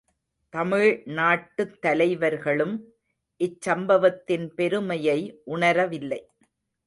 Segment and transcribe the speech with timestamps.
[0.53, 2.73] தமிழ்நாட்டுத் தலைவர்களும்,
[3.39, 5.19] இச்சம்பவத்தின் பெருமையை
[5.45, 6.21] உணரவில்லை.